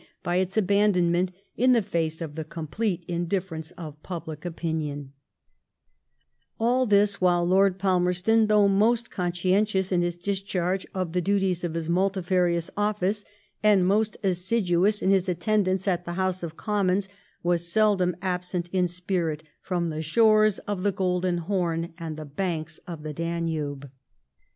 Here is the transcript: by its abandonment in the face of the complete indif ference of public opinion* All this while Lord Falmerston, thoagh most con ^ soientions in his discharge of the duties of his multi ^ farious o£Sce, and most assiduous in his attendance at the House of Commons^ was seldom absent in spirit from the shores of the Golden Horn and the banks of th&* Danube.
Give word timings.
by 0.23 0.37
its 0.37 0.57
abandonment 0.57 1.31
in 1.55 1.73
the 1.73 1.81
face 1.83 2.21
of 2.21 2.33
the 2.33 2.43
complete 2.43 3.07
indif 3.07 3.41
ference 3.43 3.71
of 3.77 4.01
public 4.01 4.45
opinion* 4.45 5.13
All 6.59 6.87
this 6.87 7.21
while 7.21 7.45
Lord 7.45 7.77
Falmerston, 7.77 8.47
thoagh 8.47 8.67
most 8.67 9.11
con 9.11 9.31
^ 9.31 9.35
soientions 9.35 9.91
in 9.91 10.01
his 10.01 10.17
discharge 10.17 10.87
of 10.95 11.13
the 11.13 11.21
duties 11.21 11.63
of 11.63 11.75
his 11.75 11.87
multi 11.87 12.21
^ 12.21 12.25
farious 12.25 12.71
o£Sce, 12.75 13.23
and 13.61 13.85
most 13.85 14.17
assiduous 14.23 15.03
in 15.03 15.11
his 15.11 15.29
attendance 15.29 15.87
at 15.87 16.03
the 16.05 16.13
House 16.13 16.41
of 16.41 16.57
Commons^ 16.57 17.07
was 17.43 17.71
seldom 17.71 18.15
absent 18.23 18.69
in 18.73 18.87
spirit 18.87 19.43
from 19.61 19.89
the 19.89 20.01
shores 20.01 20.57
of 20.67 20.81
the 20.81 20.91
Golden 20.91 21.37
Horn 21.37 21.93
and 21.99 22.17
the 22.17 22.25
banks 22.25 22.79
of 22.87 23.03
th&* 23.03 23.13
Danube. 23.15 23.91